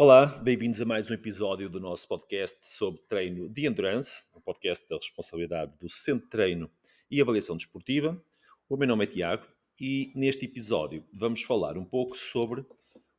Olá, 0.00 0.26
bem-vindos 0.26 0.80
a 0.80 0.84
mais 0.84 1.10
um 1.10 1.14
episódio 1.14 1.68
do 1.68 1.80
nosso 1.80 2.06
podcast 2.06 2.56
sobre 2.62 3.02
treino 3.02 3.48
de 3.48 3.66
endurance, 3.66 4.26
um 4.32 4.40
podcast 4.40 4.88
da 4.88 4.94
responsabilidade 4.94 5.72
do 5.80 5.90
Centro 5.90 6.22
de 6.22 6.30
Treino 6.30 6.70
e 7.10 7.20
Avaliação 7.20 7.56
Desportiva. 7.56 8.16
O 8.68 8.76
meu 8.76 8.86
nome 8.86 9.02
é 9.02 9.06
Tiago 9.08 9.44
e 9.80 10.12
neste 10.14 10.44
episódio 10.44 11.04
vamos 11.12 11.42
falar 11.42 11.76
um 11.76 11.84
pouco 11.84 12.16
sobre 12.16 12.64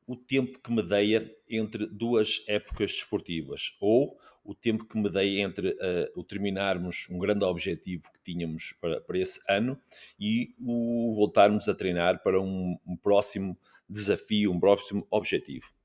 o 0.08 0.16
tempo 0.16 0.58
que 0.58 0.72
medeia 0.72 1.30
entre 1.50 1.86
duas 1.86 2.46
épocas 2.48 2.92
desportivas 2.94 3.76
ou 3.82 4.18
o 4.42 4.56
tempo 4.56 4.86
que 4.86 4.98
medeia 4.98 5.42
entre 5.42 5.72
uh, 5.72 6.10
o 6.16 6.24
terminarmos 6.24 7.08
um 7.10 7.20
grande 7.20 7.44
objetivo 7.44 8.10
que 8.14 8.24
tínhamos 8.24 8.74
para, 8.80 9.02
para 9.02 9.20
esse 9.20 9.42
ano 9.50 9.78
e 10.18 10.56
o 10.62 11.12
voltarmos 11.14 11.68
a 11.68 11.76
treinar 11.76 12.24
para 12.24 12.40
um, 12.40 12.80
um 12.88 12.96
próximo 12.96 13.58
desafio, 13.90 14.54
um 14.54 14.60
próximo 14.62 15.06
objetivo. 15.12 15.78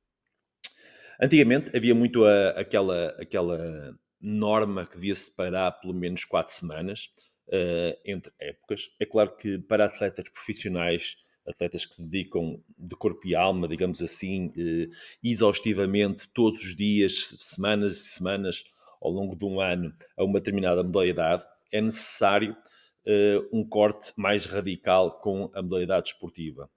Antigamente 1.20 1.76
havia 1.76 1.94
muito 1.94 2.24
a, 2.24 2.50
aquela, 2.50 3.08
aquela 3.18 3.96
norma 4.20 4.86
que 4.86 4.96
devia 4.96 5.14
separar 5.14 5.72
pelo 5.72 5.94
menos 5.94 6.24
quatro 6.24 6.52
semanas 6.52 7.08
uh, 7.48 7.98
entre 8.04 8.32
épocas. 8.40 8.88
É 8.98 9.06
claro 9.06 9.36
que 9.36 9.58
para 9.58 9.84
atletas 9.84 10.28
profissionais, 10.30 11.16
atletas 11.46 11.84
que 11.84 11.96
se 11.96 12.02
dedicam 12.02 12.62
de 12.78 12.96
corpo 12.96 13.26
e 13.26 13.34
alma, 13.34 13.68
digamos 13.68 14.02
assim, 14.02 14.46
uh, 14.48 14.90
exaustivamente, 15.22 16.28
todos 16.28 16.62
os 16.62 16.74
dias, 16.74 17.34
semanas 17.38 17.96
e 17.96 18.08
semanas, 18.10 18.64
ao 19.00 19.10
longo 19.10 19.36
de 19.36 19.44
um 19.44 19.60
ano, 19.60 19.92
a 20.16 20.24
uma 20.24 20.38
determinada 20.38 20.82
modalidade, 20.82 21.44
é 21.70 21.80
necessário 21.80 22.56
uh, 23.06 23.48
um 23.52 23.66
corte 23.66 24.12
mais 24.16 24.46
radical 24.46 25.20
com 25.20 25.50
a 25.54 25.62
modalidade 25.62 26.08
esportiva. 26.08 26.70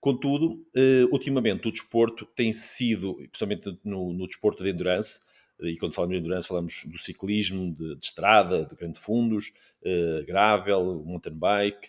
Contudo, 0.00 0.62
uh, 0.76 1.08
ultimamente 1.10 1.66
o 1.66 1.72
desporto 1.72 2.24
tem 2.24 2.52
sido, 2.52 3.14
principalmente 3.14 3.78
no, 3.84 4.12
no, 4.12 4.26
desporto 4.26 4.62
de 4.62 4.70
endurance, 4.70 5.20
e 5.60 5.76
quando 5.78 5.94
falamos 5.94 6.14
de 6.14 6.20
endurance 6.20 6.46
falamos 6.46 6.84
do 6.86 6.98
ciclismo, 6.98 7.74
de, 7.74 7.96
de 7.96 8.04
estrada, 8.04 8.66
de 8.66 8.74
grandes 8.76 9.00
fundos, 9.00 9.52
uh, 9.82 10.24
gravel, 10.26 11.02
mountain 11.04 11.34
bike, 11.34 11.88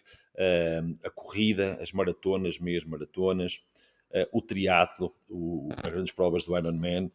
a 1.03 1.09
corrida, 1.09 1.79
as 1.81 1.91
maratonas, 1.91 2.59
meias 2.59 2.83
maratonas, 2.83 3.59
o 4.31 4.39
triatlo, 4.39 5.11
as 5.83 5.91
grandes 5.91 6.13
provas 6.13 6.43
do 6.43 6.55
Ironman, 6.55 7.11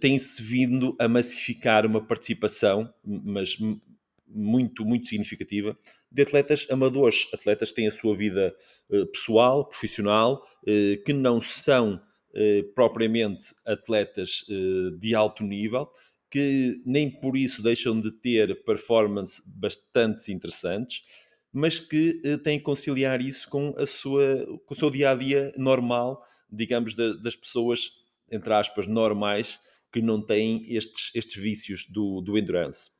tem-se 0.00 0.40
vindo 0.40 0.94
a 0.96 1.08
massificar 1.08 1.84
uma 1.84 2.00
participação, 2.00 2.88
mas 3.04 3.58
muito, 4.34 4.84
muito 4.84 5.08
significativa 5.08 5.78
de 6.10 6.22
atletas 6.22 6.66
amadores, 6.70 7.28
atletas 7.32 7.70
que 7.70 7.76
têm 7.76 7.86
a 7.86 7.90
sua 7.90 8.16
vida 8.16 8.54
uh, 8.90 9.06
pessoal, 9.06 9.66
profissional, 9.66 10.44
uh, 10.62 11.04
que 11.04 11.12
não 11.12 11.40
são 11.40 11.94
uh, 11.94 12.74
propriamente 12.74 13.54
atletas 13.64 14.44
de 14.98 15.14
alto 15.14 15.44
nível, 15.44 15.88
que 16.30 16.82
nem 16.84 17.08
por 17.08 17.36
isso 17.36 17.62
deixam 17.62 18.00
de 18.00 18.10
ter 18.10 18.64
performances 18.64 19.40
bastante 19.46 20.32
interessantes, 20.32 21.02
mas 21.52 21.78
que 21.78 22.20
têm 22.42 22.58
que 22.58 22.64
conciliar 22.64 23.22
isso 23.22 23.48
com, 23.48 23.72
a 23.78 23.86
sua, 23.86 24.44
com 24.66 24.74
o 24.74 24.76
seu 24.76 24.90
dia 24.90 25.10
a 25.10 25.14
dia 25.14 25.52
normal, 25.56 26.20
digamos, 26.50 26.96
de, 26.96 27.22
das 27.22 27.36
pessoas, 27.36 27.92
entre 28.28 28.52
aspas, 28.52 28.88
normais, 28.88 29.60
que 29.92 30.02
não 30.02 30.20
têm 30.20 30.66
estes, 30.74 31.12
estes 31.14 31.40
vícios 31.40 31.86
do, 31.88 32.20
do 32.20 32.36
endurance. 32.36 32.90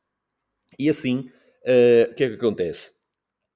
E 0.79 0.89
assim, 0.89 1.21
uh, 1.21 2.11
o 2.11 2.15
que 2.15 2.25
é 2.25 2.29
que 2.29 2.35
acontece? 2.35 2.93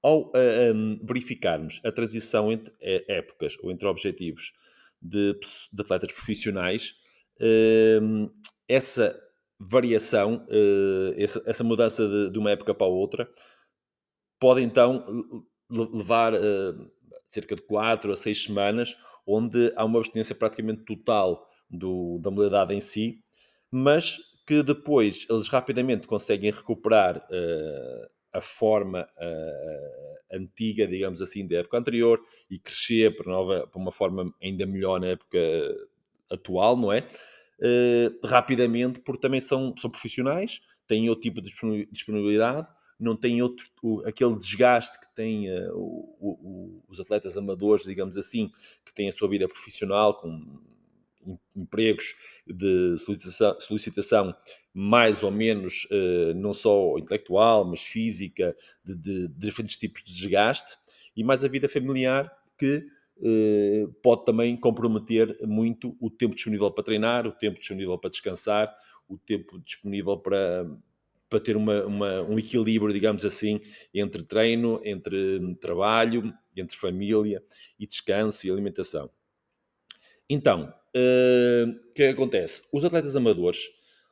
Ao 0.02 0.28
uh, 0.28 0.32
eh, 0.34 0.72
um, 0.72 0.92
ehm, 0.92 1.06
verificarmos 1.06 1.80
a 1.84 1.90
transição 1.90 2.52
entre 2.52 2.72
épocas 2.80 3.56
ou 3.60 3.70
entre 3.70 3.86
objetivos 3.88 4.52
de, 5.02 5.38
de 5.72 5.82
atletas 5.82 6.12
profissionais, 6.12 6.94
uh, 7.40 8.30
essa 8.68 9.18
variação, 9.58 10.46
essa, 11.16 11.42
essa, 11.44 11.64
mudança 11.64 12.06
de, 12.06 12.30
de, 12.30 12.38
uma 12.38 12.52
época 12.52 12.72
para 12.72 12.86
outra, 12.86 13.28
pode 14.38 14.62
então 14.62 15.04
levar 15.68 16.32
cerca 17.26 17.56
de 17.56 17.62
4 17.62 18.12
a 18.12 18.16
6 18.16 18.44
semanas, 18.44 18.96
onde 19.26 19.72
há 19.74 19.84
uma 19.84 19.98
abstinência 19.98 20.32
praticamente 20.32 20.84
total 20.84 21.44
do, 21.68 22.20
da 22.20 22.30
modalidade 22.30 22.72
em 22.72 22.80
si, 22.80 23.20
mas 23.68 24.16
que 24.48 24.62
depois 24.62 25.26
eles 25.28 25.46
rapidamente 25.46 26.06
conseguem 26.06 26.50
recuperar 26.50 27.18
uh, 27.18 28.08
a 28.32 28.40
forma 28.40 29.02
uh, 29.02 30.34
antiga, 30.34 30.86
digamos 30.86 31.20
assim, 31.20 31.46
da 31.46 31.58
época 31.58 31.76
anterior 31.76 32.18
e 32.50 32.58
crescer 32.58 33.14
para, 33.14 33.30
nova, 33.30 33.66
para 33.66 33.78
uma 33.78 33.92
forma 33.92 34.34
ainda 34.42 34.64
melhor 34.64 34.98
na 34.98 35.08
época 35.08 35.38
atual, 36.30 36.78
não 36.78 36.90
é? 36.90 37.06
Uh, 37.60 38.26
rapidamente, 38.26 39.00
porque 39.00 39.20
também 39.20 39.38
são, 39.38 39.74
são 39.76 39.90
profissionais, 39.90 40.62
têm 40.86 41.10
outro 41.10 41.24
tipo 41.24 41.42
de 41.42 41.86
disponibilidade, 41.92 42.70
não 42.98 43.14
têm 43.14 43.42
outro, 43.42 43.66
o, 43.82 44.00
aquele 44.06 44.34
desgaste 44.38 44.98
que 44.98 45.14
têm 45.14 45.50
uh, 45.50 45.76
o, 45.76 46.16
o, 46.18 46.82
os 46.88 46.98
atletas 46.98 47.36
amadores, 47.36 47.84
digamos 47.84 48.16
assim, 48.16 48.50
que 48.82 48.94
têm 48.94 49.10
a 49.10 49.12
sua 49.12 49.28
vida 49.28 49.46
profissional, 49.46 50.18
com 50.18 50.58
empregos 51.56 52.14
de 52.46 52.96
solicitação, 52.98 53.60
solicitação 53.60 54.34
mais 54.72 55.22
ou 55.22 55.30
menos, 55.30 55.86
uh, 55.90 56.34
não 56.34 56.54
só 56.54 56.96
intelectual, 56.98 57.64
mas 57.64 57.80
física, 57.80 58.54
de, 58.84 58.94
de, 58.94 59.28
de, 59.28 59.34
diferentes 59.34 59.76
tipos 59.76 60.04
de 60.04 60.14
desgaste, 60.14 60.76
e 61.16 61.24
mais 61.24 61.44
a 61.44 61.48
vida 61.48 61.68
familiar 61.68 62.30
que 62.56 62.86
uh, 63.16 63.92
pode 64.02 64.24
também 64.24 64.56
comprometer 64.56 65.36
muito 65.46 65.96
o 66.00 66.08
tempo 66.08 66.34
disponível 66.34 66.70
para 66.70 66.84
treinar, 66.84 67.26
o 67.26 67.32
tempo 67.32 67.58
disponível 67.58 67.98
para 67.98 68.10
descansar, 68.10 68.72
o 69.08 69.18
tempo 69.18 69.58
disponível 69.58 70.16
para, 70.16 70.64
para 71.28 71.40
ter 71.40 71.56
uma, 71.56 71.84
uma, 71.84 72.22
um 72.22 72.38
equilíbrio, 72.38 72.92
digamos 72.92 73.24
assim, 73.24 73.60
entre 73.92 74.22
treino, 74.22 74.80
entre 74.84 75.56
trabalho, 75.56 76.32
entre 76.56 76.76
família 76.76 77.42
e 77.78 77.86
descanso 77.86 78.46
e 78.46 78.50
alimentação. 78.50 79.10
Então, 80.30 80.72
o 80.94 81.92
que 81.92 82.04
acontece? 82.04 82.62
Os 82.72 82.84
atletas 82.84 83.16
amadores 83.16 83.58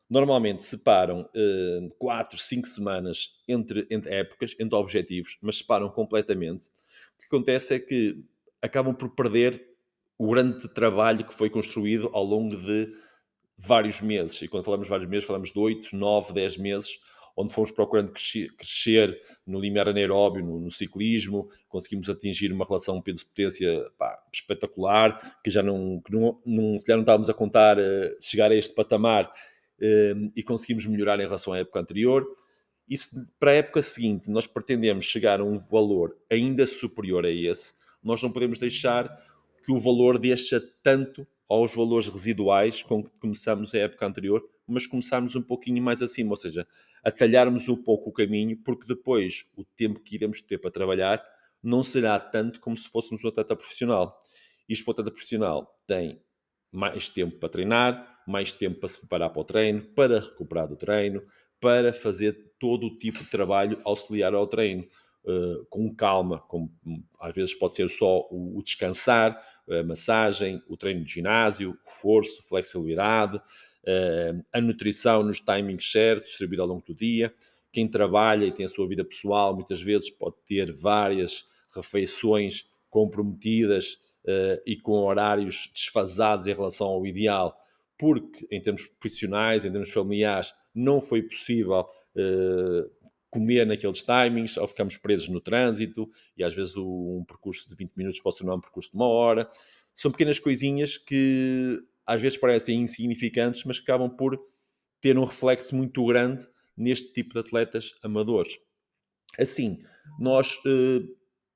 normalmente 0.09 0.65
separam 0.65 1.23
uh, 1.23 1.91
4, 1.99 2.39
5 2.39 2.67
semanas 2.67 3.41
entre, 3.49 3.87
entre 3.91 4.15
épocas, 4.15 4.55
entre 4.59 4.77
objetivos, 4.77 5.37
mas 5.43 5.59
separam 5.59 5.89
completamente. 5.89 6.69
O 6.69 7.19
que 7.19 7.27
acontece 7.27 7.75
é 7.75 7.79
que 7.79 8.25
acabam 8.63 8.95
por 8.95 9.11
perder 9.15 9.75
o 10.19 10.31
grande 10.31 10.69
trabalho 10.69 11.25
que 11.25 11.35
foi 11.35 11.51
construído 11.51 12.09
ao 12.13 12.25
longo 12.25 12.57
de 12.57 12.93
vários 13.59 14.01
meses. 14.01 14.41
E 14.43 14.49
quando 14.49 14.65
falamos 14.65 14.89
vários 14.89 15.09
meses, 15.09 15.27
falamos 15.27 15.53
de 15.53 15.59
8, 15.59 15.95
9, 15.95 16.33
10 16.33 16.57
meses, 16.59 16.99
onde 17.37 17.53
fomos 17.53 17.71
procurando 17.71 18.13
crescer, 18.13 19.21
no 19.47 19.61
limiar 19.61 19.89
anaeróbio, 19.89 20.43
no, 20.43 20.59
no, 20.59 20.71
ciclismo, 20.71 21.51
conseguimos 21.69 22.09
atingir 22.09 22.51
uma 22.51 22.65
relação 22.65 23.01
peso-potência 23.03 23.85
espetacular, 24.33 25.15
que 25.45 25.51
já 25.51 25.63
não, 25.63 26.01
que 26.01 26.11
não, 26.13 26.41
não, 26.47 26.79
se 26.79 26.87
já 26.87 26.95
não 26.95 27.03
estávamos 27.03 27.29
a 27.29 27.35
contar 27.35 27.79
uh, 27.79 28.17
chegar 28.21 28.51
a 28.51 28.55
este 28.55 28.75
patamar 28.75 29.27
uh, 29.27 30.33
e 30.35 30.43
conseguimos 30.43 30.87
melhorar 30.87 31.21
em 31.21 31.25
relação 31.25 31.53
à 31.53 31.59
época 31.59 31.79
anterior. 31.79 32.27
E 32.89 32.97
se 32.97 33.11
para 33.39 33.51
a 33.51 33.55
época 33.55 33.83
seguinte 33.83 34.31
nós 34.31 34.47
pretendemos 34.47 35.05
chegar 35.05 35.41
a 35.41 35.45
um 35.45 35.59
valor 35.59 36.17
ainda 36.31 36.67
superior 36.67 37.27
a 37.27 37.31
esse, 37.31 37.75
nós 38.03 38.22
não 38.22 38.33
podemos 38.33 38.59
deixar 38.59 39.09
que 39.63 39.72
o 39.72 39.78
valor 39.78 40.19
deixa 40.19 40.63
tanto 40.83 41.27
aos 41.48 41.75
valores 41.75 42.09
residuais 42.09 42.83
com 42.83 43.03
que 43.03 43.10
começamos 43.19 43.75
a 43.75 43.78
época 43.78 44.07
anterior, 44.07 44.43
mas 44.66 44.87
começarmos 44.87 45.37
um 45.37 45.43
pouquinho 45.43 45.83
mais 45.83 46.03
acima, 46.03 46.31
ou 46.31 46.37
seja, 46.37 46.66
atalharmos 47.04 47.69
um 47.69 47.77
pouco 47.77 48.10
o 48.10 48.13
caminho, 48.13 48.57
porque 48.65 48.87
depois 48.87 49.47
o 49.57 49.65
tempo 49.65 50.01
que 50.01 50.16
iremos 50.16 50.41
ter 50.41 50.59
para 50.59 50.71
trabalhar 50.71 51.22
não 51.63 51.83
será 51.83 52.19
tanto 52.19 52.60
como 52.60 52.77
se 52.77 52.89
fôssemos 52.89 53.22
um 53.25 53.28
atleta 53.28 53.54
profissional. 53.54 54.19
Isto 54.69 54.89
o 54.89 54.91
atleta 54.91 55.10
profissional 55.10 55.81
tem 55.87 56.21
mais 56.72 57.09
tempo 57.09 57.39
para 57.39 57.48
treinar, 57.48 58.22
mais 58.27 58.53
tempo 58.53 58.81
para 58.81 58.89
se 58.89 58.98
preparar 58.98 59.31
para 59.31 59.41
o 59.41 59.45
treino, 59.45 59.83
para 59.95 60.21
recuperar 60.21 60.69
do 60.69 60.77
treino, 60.77 61.22
para 61.60 61.93
fazer 61.93 62.54
todo 62.59 62.87
o 62.87 62.98
tipo 62.98 63.21
de 63.21 63.31
trabalho 63.31 63.81
auxiliar 63.84 64.34
ao 64.34 64.47
treino. 64.47 64.87
Uh, 65.25 65.66
com 65.69 65.93
calma, 65.93 66.39
com, 66.39 66.71
às 67.19 67.34
vezes 67.34 67.53
pode 67.53 67.75
ser 67.75 67.91
só 67.91 68.21
o, 68.31 68.57
o 68.57 68.63
descansar, 68.63 69.37
a 69.71 69.83
massagem, 69.83 70.63
o 70.68 70.77
treino 70.77 71.04
de 71.04 71.13
ginásio, 71.13 71.77
reforço, 71.84 72.42
flexibilidade, 72.48 73.36
uh, 73.36 74.45
a 74.53 74.60
nutrição 74.60 75.22
nos 75.22 75.41
timings 75.41 75.91
certos, 75.91 76.30
distribuída 76.30 76.63
ao 76.63 76.68
longo 76.68 76.84
do 76.86 76.95
dia. 76.95 77.34
Quem 77.72 77.89
trabalha 77.89 78.47
e 78.47 78.53
tem 78.53 78.65
a 78.65 78.68
sua 78.68 78.89
vida 78.89 79.04
pessoal, 79.04 79.54
muitas 79.54 79.83
vezes 79.83 80.09
pode 80.10 80.36
ter 80.47 80.72
várias 80.72 81.45
refeições 81.74 82.71
comprometidas 82.89 83.95
uh, 84.24 84.63
e 84.66 84.77
com 84.77 84.92
horários 84.92 85.71
desfasados 85.74 86.47
em 86.47 86.54
relação 86.54 86.86
ao 86.86 87.07
ideal, 87.07 87.57
porque 87.98 88.47
em 88.51 88.60
termos 88.60 88.86
profissionais, 88.86 89.65
em 89.65 89.71
termos 89.71 89.92
familiares, 89.92 90.54
não 90.74 91.01
foi 91.01 91.22
possível 91.22 91.80
uh, 91.80 92.91
comer 93.36 93.66
naqueles 93.66 94.03
timings, 94.03 94.56
ou 94.56 94.66
ficamos 94.66 94.97
presos 94.97 95.28
no 95.28 95.41
trânsito, 95.41 96.09
e 96.36 96.42
às 96.42 96.54
vezes 96.54 96.74
um 96.77 97.22
percurso 97.27 97.68
de 97.68 97.74
20 97.74 97.92
minutos 97.94 98.21
pode 98.21 98.38
tornar 98.38 98.54
um 98.54 98.60
percurso 98.60 98.91
de 98.91 98.97
uma 98.97 99.06
hora. 99.06 99.48
São 99.94 100.10
pequenas 100.10 100.38
coisinhas 100.38 100.97
que 100.97 101.78
às 102.06 102.22
vezes 102.22 102.38
parecem 102.38 102.80
insignificantes, 102.80 103.65
mas 103.65 103.78
que 103.78 103.84
acabam 103.91 104.09
por 104.09 104.41
ter 105.00 105.18
um 105.18 105.24
reflexo 105.24 105.74
muito 105.74 106.04
grande 106.06 106.48
neste 106.77 107.12
tipo 107.12 107.34
de 107.34 107.41
atletas 107.41 107.94
amadores. 108.03 108.59
Assim, 109.38 109.78
nós 110.18 110.59
eh, 110.66 111.03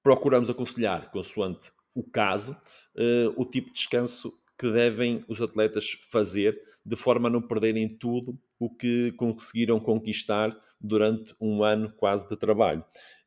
procuramos 0.02 0.50
aconselhar, 0.50 1.10
consoante 1.10 1.72
o 1.94 2.02
caso, 2.02 2.56
eh, 2.96 3.32
o 3.36 3.44
tipo 3.44 3.68
de 3.68 3.74
descanso 3.74 4.32
que 4.58 4.70
devem 4.70 5.24
os 5.28 5.40
atletas 5.40 5.98
fazer 6.10 6.60
de 6.84 6.96
forma 6.96 7.28
a 7.28 7.32
não 7.32 7.40
perderem 7.40 7.88
tudo 7.88 8.38
o 8.60 8.68
que 8.68 9.10
conseguiram 9.12 9.80
conquistar 9.80 10.54
durante 10.78 11.34
um 11.40 11.64
ano 11.64 11.90
quase 11.94 12.28
de 12.28 12.36
trabalho. 12.36 12.84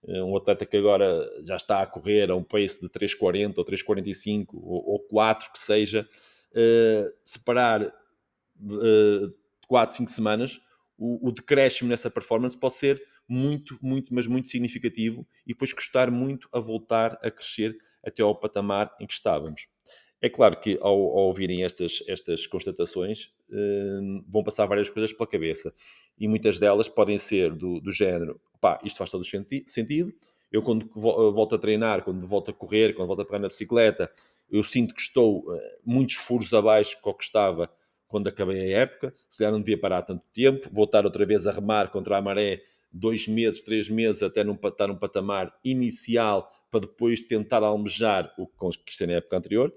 Eh, 0.08 0.22
um 0.22 0.38
atleta 0.38 0.64
que 0.64 0.78
agora 0.78 1.28
já 1.44 1.56
está 1.56 1.82
a 1.82 1.88
correr 1.88 2.30
a 2.30 2.36
um 2.36 2.44
pace 2.44 2.80
de 2.80 2.88
3,40 2.88 3.58
ou 3.58 3.66
3,45 3.66 4.46
ou, 4.54 4.92
ou 4.92 5.00
4 5.00 5.52
que 5.52 5.58
seja, 5.58 6.08
uh, 6.52 7.10
separar 7.24 7.82
uh, 7.84 9.30
4, 9.68 9.96
5 9.96 10.12
semanas, 10.12 10.62
o, 10.96 11.30
o 11.30 11.32
decréscimo 11.32 11.90
nessa 11.90 12.12
performance 12.12 12.56
pode 12.56 12.76
ser 12.76 13.04
muito, 13.28 13.80
muito, 13.82 14.14
mas 14.14 14.28
muito 14.28 14.50
significativo 14.50 15.28
e 15.48 15.54
depois 15.54 15.74
custar 15.74 16.12
muito 16.12 16.48
a 16.54 16.60
voltar 16.60 17.18
a 17.24 17.32
crescer 17.32 17.76
até 18.06 18.22
ao 18.22 18.40
patamar 18.40 18.96
em 19.00 19.08
que 19.08 19.14
estávamos. 19.14 19.68
É 20.24 20.30
claro 20.30 20.58
que 20.58 20.80
ao, 20.80 20.94
ao 20.94 21.26
ouvirem 21.26 21.66
estas, 21.66 22.02
estas 22.08 22.48
constatações 22.48 23.26
uh, 23.50 24.24
vão 24.26 24.42
passar 24.42 24.66
várias 24.66 24.90
coisas 24.90 25.12
pela 25.12 25.28
cabeça 25.28 25.74
e 26.18 26.30
muitas 26.30 26.58
delas 26.58 26.88
podem 26.88 27.18
ser 27.18 27.54
do, 27.54 27.82
do 27.82 27.92
género: 27.92 28.40
pá, 28.62 28.80
isto 28.86 29.00
faz 29.00 29.10
todo 29.10 29.26
senti 29.26 29.66
sentido. 29.68 30.14
Eu, 30.50 30.62
quando 30.62 30.90
volto 30.94 31.56
a 31.56 31.58
treinar, 31.58 32.06
quando 32.06 32.26
volto 32.26 32.52
a 32.52 32.54
correr, 32.54 32.94
quando 32.94 33.08
volto 33.08 33.24
a 33.24 33.26
pegar 33.26 33.40
na 33.40 33.50
bicicleta, 33.50 34.10
eu 34.50 34.64
sinto 34.64 34.96
que 34.96 35.02
estou 35.02 35.40
uh, 35.40 35.60
muitos 35.84 36.16
furos 36.16 36.54
abaixo 36.54 36.96
do 37.04 37.14
que 37.14 37.24
estava 37.26 37.70
quando 38.08 38.30
acabei 38.30 38.74
a 38.74 38.80
época. 38.80 39.14
Se 39.28 39.40
calhar 39.40 39.52
não 39.52 39.60
devia 39.60 39.78
parar 39.78 40.04
tanto 40.04 40.24
tempo, 40.34 40.70
voltar 40.72 41.04
outra 41.04 41.26
vez 41.26 41.46
a 41.48 41.52
remar 41.52 41.92
contra 41.92 42.16
a 42.16 42.22
maré 42.22 42.62
dois 42.94 43.28
meses, 43.28 43.60
três 43.60 43.90
meses, 43.90 44.24
até 44.24 44.42
num, 44.42 44.58
estar 44.64 44.88
num 44.88 44.96
patamar 44.96 45.54
inicial 45.66 46.50
para 46.72 46.80
depois 46.80 47.20
tentar 47.20 47.62
almejar 47.62 48.34
o 48.38 48.48
que 48.48 48.56
conquistei 48.56 49.06
na 49.06 49.14
época 49.14 49.36
anterior. 49.36 49.74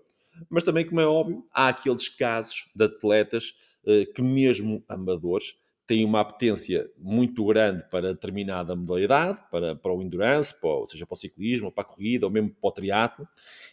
Mas 0.49 0.62
também, 0.62 0.87
como 0.87 1.00
é 1.00 1.06
óbvio, 1.06 1.44
há 1.53 1.69
aqueles 1.69 2.09
casos 2.09 2.69
de 2.75 2.85
atletas 2.85 3.55
uh, 3.85 4.12
que, 4.12 4.23
mesmo 4.23 4.85
amadores, 4.88 5.56
têm 5.87 6.05
uma 6.05 6.21
apetência 6.21 6.91
muito 6.99 7.44
grande 7.44 7.85
para 7.88 8.12
determinada 8.12 8.75
modalidade, 8.75 9.41
para, 9.50 9.77
para 9.77 9.93
o 9.93 10.03
endurance, 10.03 10.53
para, 10.61 10.71
ou 10.71 10.88
seja, 10.88 11.06
para 11.06 11.15
o 11.15 11.19
ciclismo, 11.19 11.71
para 11.71 11.83
a 11.83 11.87
corrida, 11.87 12.27
ou 12.27 12.33
mesmo 12.33 12.50
para 12.50 12.69
o 12.69 12.73
triatlo, 12.73 13.29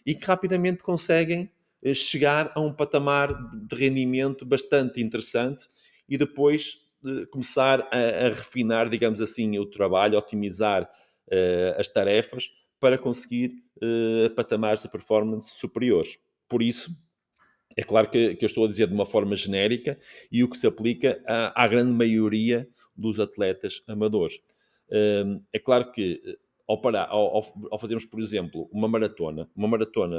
e 0.06 0.14
que 0.14 0.24
rapidamente 0.24 0.82
conseguem 0.82 1.50
uh, 1.82 1.94
chegar 1.94 2.52
a 2.54 2.60
um 2.60 2.72
patamar 2.72 3.34
de 3.52 3.76
rendimento 3.76 4.46
bastante 4.46 5.02
interessante 5.02 5.66
e 6.08 6.16
depois 6.16 6.88
uh, 7.04 7.26
começar 7.28 7.80
a, 7.90 8.26
a, 8.26 8.28
refinar, 8.28 8.88
digamos 8.88 9.20
assim, 9.20 9.58
o 9.58 9.66
trabalho, 9.66 10.18
otimizar 10.18 10.88
as 11.78 11.88
tarefas 11.88 12.50
para 12.78 12.98
conseguir 12.98 13.64
patamares 14.36 14.82
de 14.82 14.90
performance 14.90 15.50
superiores. 15.58 16.18
Por 16.54 16.62
isso, 16.62 16.96
é 17.76 17.82
claro 17.82 18.08
que, 18.08 18.36
que, 18.36 18.44
eu 18.44 18.46
estou 18.46 18.64
a 18.64 18.68
dizer 18.68 18.86
de 18.86 18.94
uma 18.94 19.04
forma 19.04 19.34
genérica 19.34 19.98
e 20.30 20.44
o 20.44 20.48
que 20.48 20.56
se 20.56 20.68
aplica 20.68 21.20
à, 21.26 21.64
à 21.64 21.66
grande 21.66 21.90
maioria 21.90 22.68
dos 22.96 23.18
atletas 23.18 23.82
amadores. 23.88 24.38
Um, 24.88 25.42
é 25.52 25.58
claro 25.58 25.90
que 25.90 26.20
ao, 26.68 26.80
parar, 26.80 27.08
ao, 27.08 27.52
ao, 27.72 27.76
fazermos, 27.76 28.04
por 28.04 28.20
exemplo, 28.20 28.68
uma 28.70 28.86
maratona, 28.86 29.50
uma 29.56 29.66
maratona 29.66 30.16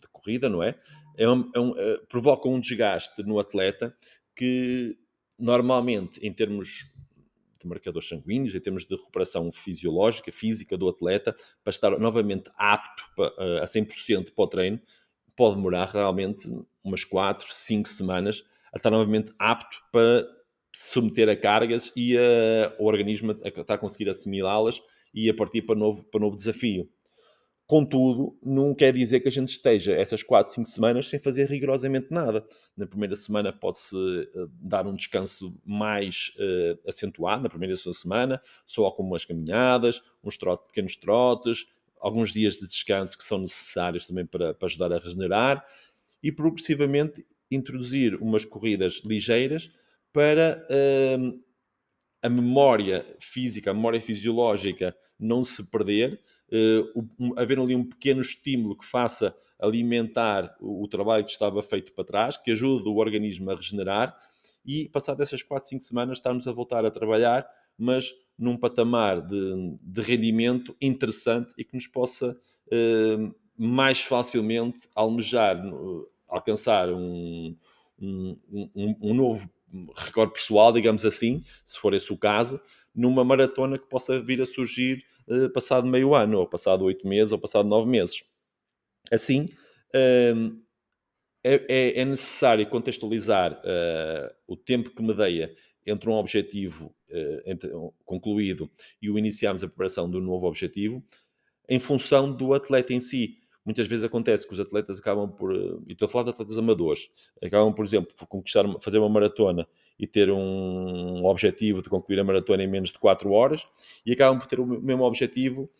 de 0.00 0.08
corrida, 0.10 0.48
não 0.48 0.62
é? 0.62 0.80
é, 1.18 1.28
um, 1.28 1.50
é 1.54 1.60
um, 1.60 1.74
é, 1.76 1.98
provoca 2.08 2.48
um 2.48 2.58
desgaste 2.58 3.22
no 3.22 3.38
atleta 3.38 3.94
que 4.34 4.96
normalmente, 5.38 6.26
em 6.26 6.32
termos 6.32 6.86
de 7.64 7.68
marcadores 7.68 8.08
sanguíneos, 8.08 8.54
em 8.54 8.60
termos 8.60 8.86
de 8.86 8.94
recuperação 8.94 9.50
fisiológica, 9.50 10.30
física 10.30 10.76
do 10.76 10.88
atleta, 10.88 11.34
para 11.62 11.70
estar 11.70 11.98
novamente 11.98 12.50
apto 12.56 13.04
para, 13.14 13.62
a 13.62 13.66
100% 13.66 14.32
para 14.34 14.44
o 14.44 14.46
treino, 14.46 14.80
pode 15.36 15.56
demorar 15.56 15.86
realmente 15.86 16.48
umas 16.82 17.04
4, 17.04 17.46
5 17.52 17.88
semanas 17.88 18.44
a 18.72 18.76
estar 18.76 18.90
novamente 18.90 19.32
apto 19.38 19.78
para 19.90 20.26
se 20.72 20.92
submeter 20.92 21.28
a 21.28 21.36
cargas 21.36 21.92
e 21.96 22.16
a, 22.18 22.74
o 22.78 22.86
organismo 22.86 23.32
a, 23.44 23.48
estar 23.48 23.74
a 23.74 23.78
conseguir 23.78 24.10
assimilá-las 24.10 24.82
e 25.14 25.30
a 25.30 25.34
partir 25.34 25.62
para 25.62 25.76
novo, 25.76 26.04
para 26.06 26.20
novo 26.20 26.36
desafio. 26.36 26.88
Contudo, 27.66 28.36
não 28.42 28.74
quer 28.74 28.92
dizer 28.92 29.20
que 29.20 29.28
a 29.28 29.32
gente 29.32 29.48
esteja 29.48 29.94
essas 29.94 30.22
4, 30.22 30.52
5 30.52 30.68
semanas 30.68 31.08
sem 31.08 31.18
fazer 31.18 31.48
rigorosamente 31.48 32.08
nada. 32.10 32.44
Na 32.76 32.86
primeira 32.86 33.16
semana 33.16 33.54
pode-se 33.54 33.96
uh, 33.96 34.50
dar 34.60 34.86
um 34.86 34.94
descanso 34.94 35.56
mais 35.64 36.32
uh, 36.36 36.78
acentuado, 36.86 37.44
na 37.44 37.48
primeira 37.48 37.74
semana, 37.76 38.38
só 38.66 38.90
com 38.90 39.02
umas 39.02 39.24
caminhadas, 39.24 40.02
uns 40.22 40.36
trote, 40.36 40.66
pequenos 40.66 40.94
trotes, 40.96 41.64
alguns 42.04 42.34
dias 42.34 42.56
de 42.56 42.66
descanso 42.66 43.16
que 43.16 43.24
são 43.24 43.38
necessários 43.38 44.04
também 44.04 44.26
para, 44.26 44.52
para 44.52 44.66
ajudar 44.66 44.92
a 44.92 44.98
regenerar 44.98 45.64
e 46.22 46.30
progressivamente 46.30 47.26
introduzir 47.50 48.14
umas 48.16 48.44
corridas 48.44 49.00
ligeiras 49.06 49.70
para 50.12 50.66
uh, 50.70 51.42
a 52.22 52.28
memória 52.28 53.06
física, 53.18 53.70
a 53.70 53.74
memória 53.74 54.02
fisiológica 54.02 54.94
não 55.18 55.42
se 55.42 55.70
perder, 55.70 56.20
uh, 56.52 57.08
um, 57.18 57.38
haver 57.38 57.58
ali 57.58 57.74
um 57.74 57.88
pequeno 57.88 58.20
estímulo 58.20 58.76
que 58.76 58.84
faça 58.84 59.34
alimentar 59.58 60.54
o, 60.60 60.84
o, 60.84 60.88
trabalho 60.88 61.24
que 61.24 61.32
estava 61.32 61.62
feito 61.62 61.94
para 61.94 62.04
trás, 62.04 62.36
que 62.36 62.50
ajude 62.50 62.86
o 62.86 62.96
organismo 62.96 63.50
a 63.50 63.54
regenerar 63.54 64.14
e, 64.62 64.90
passado 64.90 65.22
essas 65.22 65.42
4, 65.42 65.70
5 65.70 65.82
semanas, 65.82 66.18
estarmos 66.18 66.46
a 66.46 66.52
voltar 66.52 66.84
a 66.84 66.90
trabalhar 66.90 67.48
mas 67.78 68.12
num 68.38 68.56
patamar 68.56 69.20
de, 69.20 69.78
de 69.80 70.00
rendimento 70.02 70.76
interessante 70.80 71.54
e 71.56 71.64
que 71.64 71.74
nos 71.74 71.86
possa 71.86 72.36
uh, 72.66 73.34
mais 73.56 74.00
facilmente 74.00 74.88
almejar, 74.94 75.62
alcançar 76.28 76.90
um, 76.92 77.56
um, 78.00 78.38
um, 78.52 78.96
um 79.00 79.14
novo 79.14 79.48
recorde 79.96 80.32
pessoal, 80.32 80.72
digamos 80.72 81.04
assim, 81.04 81.42
se 81.64 81.78
for 81.78 81.94
esse 81.94 82.12
o 82.12 82.16
caso, 82.16 82.60
numa 82.94 83.24
maratona 83.24 83.78
que 83.78 83.88
possa 83.88 84.20
vir 84.20 84.40
a 84.40 84.46
surgir 84.46 85.04
uh, 85.28 85.50
passado 85.50 85.86
meio 85.86 86.14
ano, 86.14 86.38
ou 86.38 86.46
passado 86.46 86.84
oito 86.84 87.06
meses, 87.06 87.32
ou 87.32 87.38
passado 87.38 87.68
nove 87.68 87.88
meses. 87.88 88.22
Assim, 89.12 89.48
uh, 89.94 90.64
é, 91.46 92.00
é, 92.00 92.04
necessário 92.06 92.66
contextualizar 92.66 93.60
o 94.48 94.56
tempo 94.56 94.88
que 94.94 95.02
medeia 95.02 95.54
entre 95.86 96.08
um 96.08 96.14
objetivo 96.14 96.96
entre, 97.46 97.70
concluído 98.04 98.70
e 99.00 99.10
o 99.10 99.18
iniciarmos 99.18 99.62
a 99.62 99.68
preparação 99.68 100.08
do 100.08 100.20
novo 100.20 100.46
objetivo, 100.46 101.02
em 101.68 101.78
função 101.78 102.32
do 102.32 102.54
atleta 102.54 102.92
em 102.92 103.00
si. 103.00 103.38
Muitas 103.64 103.86
vezes 103.86 104.04
acontece 104.04 104.46
que 104.46 104.52
os 104.52 104.60
atletas 104.60 104.98
acabam 104.98 105.30
por, 105.30 105.50
uh, 105.50 105.82
e 105.86 105.92
estou 105.92 106.04
a 106.04 106.08
falar 106.08 106.24
de 106.24 106.30
atletas 106.30 106.58
amadores, 106.58 107.08
acabam, 107.42 107.72
por 107.72 107.84
exemplo, 107.84 108.14
por 108.14 108.26
conquistar, 108.26 108.64
fazer 108.80 108.98
uma 108.98 109.08
maratona 109.08 109.66
e 109.98 110.06
ter 110.06 110.30
um 110.30 111.24
objetivo 111.24 111.80
de 111.80 111.88
concluir 111.88 112.20
a 112.20 112.24
maratona 112.24 112.62
em 112.62 112.66
menos 112.66 112.92
de 112.92 112.98
4 112.98 113.30
horas 113.30 113.66
e 114.04 114.12
acabam 114.12 114.38
por 114.38 114.46
ter 114.46 114.60
o 114.60 114.66
mesmo 114.66 115.02
objetivo 115.04 115.70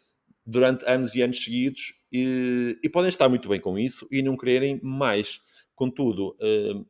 durante 0.47 0.85
anos 0.87 1.15
e 1.15 1.21
anos 1.21 1.43
seguidos 1.43 1.95
e, 2.11 2.79
e 2.83 2.89
podem 2.89 3.09
estar 3.09 3.29
muito 3.29 3.49
bem 3.49 3.61
com 3.61 3.79
isso 3.79 4.09
e 4.11 4.23
não 4.23 4.37
quererem 4.37 4.81
mais. 4.83 5.41
Contudo, 5.75 6.37
uh, 6.41 6.87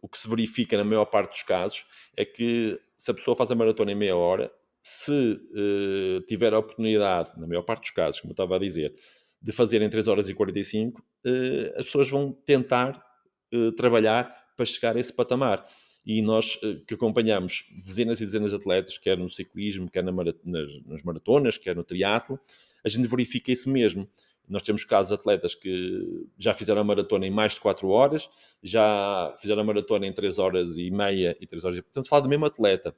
o 0.00 0.08
que 0.08 0.18
se 0.18 0.28
verifica 0.28 0.76
na 0.76 0.84
maior 0.84 1.04
parte 1.04 1.32
dos 1.32 1.42
casos 1.42 1.84
é 2.16 2.24
que 2.24 2.80
se 3.02 3.10
a 3.10 3.14
pessoa 3.14 3.36
faz 3.36 3.50
a 3.50 3.56
maratona 3.56 3.90
em 3.90 3.96
meia 3.96 4.14
hora, 4.14 4.48
se 4.80 5.10
uh, 5.10 6.20
tiver 6.28 6.54
a 6.54 6.58
oportunidade, 6.60 7.32
na 7.36 7.48
maior 7.48 7.62
parte 7.62 7.80
dos 7.82 7.90
casos, 7.90 8.20
como 8.20 8.30
eu 8.30 8.34
estava 8.34 8.54
a 8.54 8.58
dizer, 8.60 8.94
de 9.42 9.50
fazer 9.50 9.82
em 9.82 9.90
3 9.90 10.06
horas 10.06 10.28
e 10.28 10.34
45, 10.34 11.00
uh, 11.00 11.04
eh, 11.26 11.74
as 11.78 11.86
pessoas 11.86 12.08
vão 12.08 12.30
tentar 12.46 13.04
uh, 13.52 13.72
trabalhar 13.72 14.32
para 14.56 14.64
chegar 14.64 14.96
a 14.96 15.00
esse 15.00 15.12
patamar. 15.12 15.64
E 16.06 16.22
nós 16.22 16.60
que 16.86 16.94
acompanhamos 16.94 17.64
dezenas 17.84 18.20
e 18.20 18.24
dezenas 18.24 18.50
de 18.50 18.56
atletas, 18.56 18.98
quer 18.98 19.18
no 19.18 19.28
ciclismo, 19.28 19.90
quer 19.90 20.04
na 20.04 20.12
marat 20.12 20.36
nas, 20.44 20.68
nas 20.84 21.02
maratonas, 21.02 21.58
quer 21.58 21.74
no 21.74 21.82
triatlo, 21.82 22.38
a 22.84 22.88
gente 22.88 23.08
verifica 23.08 23.50
isso 23.50 23.68
mesmo. 23.68 24.08
Nós 24.48 24.62
temos 24.62 24.84
casos 24.84 25.08
de 25.08 25.14
atletas 25.14 25.54
que 25.54 26.26
já 26.36 26.52
fizeram 26.52 26.80
a 26.80 26.84
maratona 26.84 27.26
em 27.26 27.30
mais 27.30 27.54
de 27.54 27.60
4 27.60 27.88
horas, 27.88 28.28
já 28.62 29.34
fizeram 29.40 29.62
a 29.62 29.64
maratona 29.64 30.06
em 30.06 30.12
3 30.12 30.38
horas 30.38 30.76
e 30.76 30.90
meia 30.90 31.36
e 31.40 31.46
3 31.46 31.64
horas. 31.64 31.80
Portanto, 31.80 32.08
fala 32.08 32.22
do 32.22 32.28
mesmo 32.28 32.46
atleta. 32.46 32.94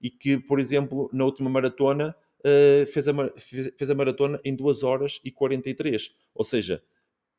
E 0.00 0.10
que, 0.10 0.38
por 0.38 0.58
exemplo, 0.58 1.08
na 1.12 1.24
última 1.24 1.48
maratona 1.48 2.14
uh, 2.40 2.86
fez, 2.86 3.08
a, 3.08 3.12
fez 3.36 3.90
a 3.90 3.94
maratona 3.94 4.40
em 4.44 4.54
2 4.54 4.82
horas 4.82 5.20
e 5.24 5.30
43. 5.30 6.10
Ou 6.34 6.44
seja, 6.44 6.82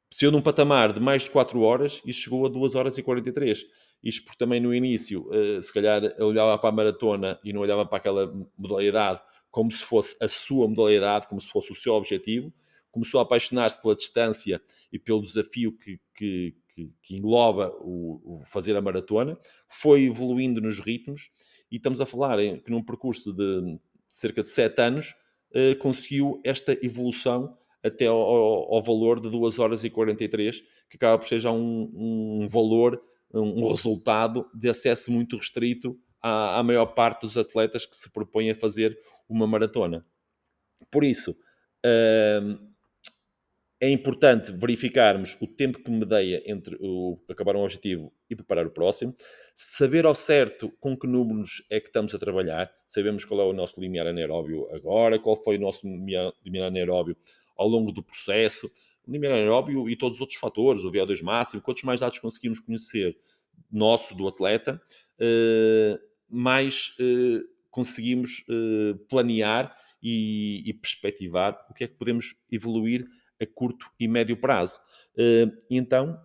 saiu 0.10 0.32
num 0.32 0.42
patamar 0.42 0.94
de 0.94 1.00
mais 1.00 1.24
de 1.24 1.32
4 1.32 1.60
horas 1.62 2.02
e 2.06 2.14
chegou 2.14 2.46
a 2.46 2.50
2 2.50 2.76
horas 2.76 2.98
e 2.98 3.04
43. 3.04 3.66
Isto 4.04 4.24
porque 4.24 4.38
também 4.38 4.60
no 4.60 4.74
início, 4.74 5.28
uh, 5.30 5.62
se 5.62 5.74
calhar, 5.74 6.02
olhava 6.20 6.58
para 6.58 6.70
a 6.70 6.72
maratona 6.72 7.40
e 7.44 7.52
não 7.52 7.62
olhava 7.62 7.86
para 7.86 7.98
aquela 7.98 8.34
modalidade 8.58 9.22
como 9.50 9.72
se 9.72 9.84
fosse 9.84 10.16
a 10.22 10.28
sua 10.28 10.68
modalidade, 10.68 11.28
como 11.28 11.42
se 11.42 11.50
fosse 11.50 11.72
o 11.72 11.76
seu 11.76 11.94
objetivo 11.94 12.54
começou 12.98 13.20
a 13.20 13.24
apaixonar-se 13.24 13.80
pela 13.80 13.96
distância 13.96 14.60
e 14.92 14.98
pelo 14.98 15.22
desafio 15.22 15.72
que, 15.72 16.00
que, 16.16 16.56
que, 16.68 16.92
que 17.00 17.16
engloba 17.16 17.72
o, 17.80 18.22
o, 18.25 18.44
fazer 18.46 18.75
a 18.75 18.82
maratona, 18.82 19.38
foi 19.70 20.06
evoluindo 20.06 20.60
nos 20.60 20.80
ritmos 20.80 21.30
e 21.72 21.75
estamos 21.75 22.01
a 22.01 22.08
falar 22.08 22.39
em, 22.39 22.60
que 22.60 22.72
num 22.72 22.84
percurso 22.84 23.32
de 23.32 23.80
cerca 24.10 24.42
de 24.42 24.50
7 24.50 24.82
anos 24.82 25.16
uh, 25.51 25.77
conseguiu 25.77 26.42
esta 26.44 26.74
evolução 26.84 27.56
até 27.84 28.08
ao, 28.08 28.18
ao, 28.18 28.82
valor 28.82 29.20
de 29.20 29.30
2 29.30 29.60
horas 29.60 29.84
e 29.84 29.92
43, 29.92 30.60
que 30.89 30.96
acaba 30.96 31.20
por 31.20 31.27
ser 31.27 31.39
já 31.39 31.51
um, 31.51 31.92
um 31.94 32.48
valor, 32.50 33.00
um, 33.32 33.63
um, 33.63 33.72
resultado 33.72 34.50
de 34.56 34.70
acesso 34.70 35.12
muito 35.12 35.38
restrito 35.38 35.96
à, 36.20 36.58
à, 36.58 36.63
maior 36.63 36.88
parte 36.88 37.22
dos 37.22 37.38
atletas 37.38 37.86
que 37.86 37.96
se 37.96 38.10
propõem 38.10 38.50
a 38.50 38.56
fazer 38.56 38.98
uma 39.30 39.46
maratona. 39.46 40.04
Por 40.89 41.04
isso, 41.04 41.32
uh, 41.32 42.76
é 43.79 43.89
importante 43.89 44.51
verificarmos 44.51 45.38
o 45.39 45.46
tempo 45.46 45.84
que 45.84 45.91
medeia 45.91 46.41
entre 46.46 46.75
o 46.79 47.19
acabar 47.29 47.55
um 47.55 47.63
objetivo 47.63 48.12
e 48.27 48.36
preparar 48.36 48.65
o 48.65 48.72
próximo, 48.72 49.13
saber 49.53 50.05
ao 50.05 50.15
certo 50.15 50.72
com 50.79 50.98
que 50.98 51.05
números 51.05 51.63
é 51.69 51.79
que 51.79 51.88
estamos 51.88 52.13
a 52.15 52.19
trabalhar, 52.19 52.72
sabemos 52.88 53.24
qual 53.24 53.39
é 53.41 53.43
o 53.43 53.53
nosso 53.53 53.79
limiar 53.79 54.07
anaeróbio 54.07 54.67
agora, 54.74 55.19
qual 55.19 55.36
foi 55.36 55.57
o 55.57 55.62
nosso 55.62 55.86
limiar 55.86 56.67
anaeróbio 56.67 57.15
ao 57.55 57.67
longo 57.67 57.91
do 57.91 58.01
processo, 58.01 58.67
limiar 59.07 59.34
anaeróbio 59.34 59.88
e 59.88 59.96
todos 59.96 60.17
os 60.17 60.22
outros 60.22 60.39
fatores, 60.39 60.84
o 60.84 60.91
VO2 60.91 61.22
máximo, 61.22 61.62
quantos 61.62 61.84
mais 61.84 62.00
dados 62.00 62.17
conseguimos 62.17 62.60
conhecer 62.60 63.15
nosso, 63.72 64.15
do 64.15 64.27
atleta, 64.27 64.81
eh, 65.19 66.00
mais 66.27 66.96
eh, 67.00 67.41
conseguimos 67.69 68.43
eh, 68.50 68.98
planear 69.07 69.75
e 70.01 70.74
perspectivar 70.81 71.65
o 71.69 71.74
que 71.74 71.84
é 71.84 71.88
que 71.88 71.96
podemos 71.96 72.36
evoluir 72.50 73.05
a 73.41 73.46
curto 73.46 73.89
e 74.00 74.08
médio 74.08 74.38
prazo. 74.38 74.79
Uh, 75.17 75.51
então, 75.70 76.20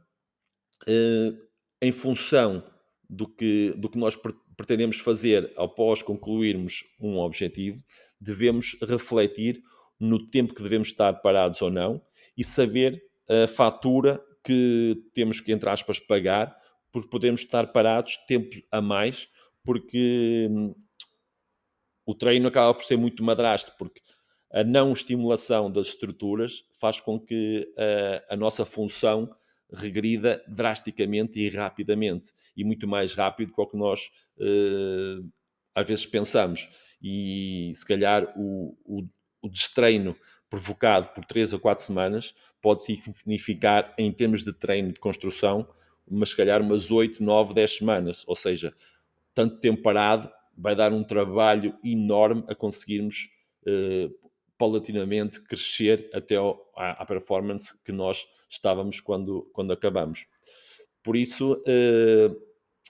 uh, 0.89 1.39
em 1.81 1.93
função 1.93 2.65
do 3.09 3.27
que, 3.27 3.75
do 3.77 3.89
que 3.89 3.99
nós 3.99 4.19
pretendemos 4.57 4.99
fazer 4.99 5.53
após 5.57 6.03
concluirmos 6.03 6.85
um 7.01 7.19
objetivo, 7.19 7.83
devemos 8.21 8.77
refletir 8.83 9.63
no 9.99 10.27
tempo 10.27 10.55
que 10.55 10.63
devemos 10.63 10.89
estar 10.89 11.13
parados 11.15 11.61
ou 11.63 11.71
não 11.71 12.03
e 12.37 12.43
saber 12.43 13.03
a 13.29 13.47
fatura 13.47 14.23
que 14.45 14.97
temos 15.15 15.41
que, 15.41 15.53
entre 15.53 15.69
aspas, 15.69 15.99
pagar 15.99 16.57
porque 16.93 17.09
podemos 17.09 17.41
estar 17.41 17.73
parados 17.73 18.19
tempo 18.29 18.55
a 18.71 18.81
mais, 18.81 19.29
porque 19.65 20.47
hum, 20.51 20.75
o 22.05 22.15
treino 22.15 22.49
acaba 22.49 22.75
por 22.75 22.85
ser 22.85 22.99
muito 22.99 23.25
madrasto, 23.25 23.73
porque 23.79 24.01
a 24.53 24.63
não 24.63 24.93
estimulação 24.93 25.71
das 25.71 25.89
estruturas 25.89 26.65
faz 26.73 27.01
com 27.01 27.19
que 27.19 27.67
a, 28.29 28.35
a 28.35 28.37
nossa 28.37 28.65
função 28.65 29.35
regrida 29.73 30.45
drasticamente 30.47 31.41
e 31.41 31.49
rapidamente, 31.49 32.33
e 32.57 32.63
muito 32.63 32.87
mais 32.87 33.15
rápido 33.15 33.53
do 33.57 33.67
que 33.67 33.77
nós 33.77 34.11
uh, 34.39 35.27
às 35.75 35.87
vezes 35.87 36.05
pensamos. 36.05 36.69
E 37.03 37.73
se 37.75 37.87
calhar 37.87 38.33
o, 38.37 38.77
o, 38.85 39.09
o 39.41 39.49
destreino 39.49 40.15
provocado 40.51 41.09
por 41.09 41.25
3 41.25 41.55
ou 41.55 41.59
4 41.59 41.83
semanas 41.83 42.35
pode 42.61 42.83
significar, 42.83 43.95
em 43.99 44.13
termos 44.13 44.45
de 44.45 44.53
treino 44.53 44.93
de 44.93 45.01
construção, 45.01 45.67
mas 46.09 46.29
se 46.29 46.37
calhar 46.37 46.61
umas 46.61 46.91
8, 46.91 47.23
9, 47.23 47.55
10 47.55 47.77
semanas. 47.79 48.25
Ou 48.27 48.37
seja, 48.37 48.75
tanto 49.35 49.59
tempo 49.59 49.83
parado 49.83 50.31
vai 50.57 50.77
dar 50.77 50.93
um 50.93 51.03
trabalho 51.03 51.77
enorme 51.83 52.45
a 52.49 52.55
conseguirmos 52.55 53.31
uh, 53.67 54.15
paulatinamente 54.63 55.43
crescer 55.43 56.09
até 56.15 56.37
ao, 56.37 56.71
à, 56.77 57.03
à, 57.03 57.05
performance 57.05 57.83
que 57.83 57.91
nós 57.91 58.25
estávamos 58.49 59.01
quando, 59.01 59.51
quando 59.53 59.73
acabamos. 59.73 60.29
Por 61.03 61.17
isso, 61.17 61.61
eh, 61.67 62.31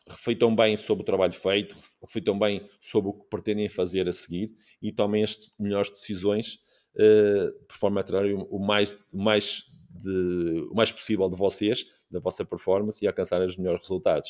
reflitam 0.07 0.55
bem 0.55 0.77
sobre 0.77 1.03
o 1.03 1.07
trabalho 1.07 1.33
feito, 1.33 1.75
reflitam 2.03 2.39
bem 2.39 2.69
sobre 2.79 3.09
o 3.09 3.15
que 3.15 3.25
pretendem 3.31 3.71
fazer 3.71 4.07
a 4.07 4.13
seguir 4.13 4.55
e 4.83 4.93
tomem 4.93 5.25
as 5.25 5.51
melhores 5.59 5.89
decisões 5.89 6.59
eh, 6.95 7.51
por 7.67 7.79
forma 7.79 8.01
a 8.03 8.05
tirar 8.05 8.27
o 8.27 8.59
mais, 8.59 8.95
mais, 9.11 9.63
de, 9.89 10.69
o 10.71 10.75
mais 10.75 10.93
possível 10.93 11.27
de 11.27 11.37
vocês, 11.39 11.87
da 12.11 12.21
vossa 12.21 12.45
performance 12.45 13.03
e 13.03 13.09
alcançar 13.09 13.41
os 13.41 13.57
melhores 13.57 13.81
resultados. 13.81 14.29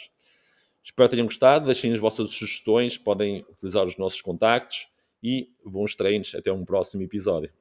Espero 0.81 1.09
que 1.09 1.17
tenham 1.17 1.27
gostado, 1.27 1.67
deixem 1.67 1.93
as 1.93 1.99
vossas 1.99 2.31
sugestões, 2.31 2.97
podem 2.97 3.45
utilizar 3.51 3.85
os 3.85 3.99
nossos 3.99 4.23
contactos 4.23 4.92
e 5.23 5.51
bons 5.65 5.95
treinos. 5.95 6.35
Até 6.35 6.53
um 6.53 6.65
próximo 6.65 7.03
episódio. 7.03 7.53